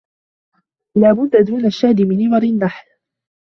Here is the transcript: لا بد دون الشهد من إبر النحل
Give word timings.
لا 0.97 1.13
بد 1.13 1.45
دون 1.47 1.65
الشهد 1.65 2.01
من 2.01 2.27
إبر 2.27 2.43
النحل 2.43 2.85